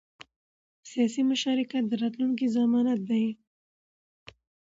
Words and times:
سیاسي 0.89 1.21
مشارکت 1.31 1.83
د 1.87 1.91
راتلونکي 2.01 2.47
ضمانت 2.55 2.99
دی 3.09 3.25